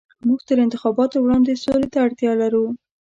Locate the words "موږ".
0.27-0.39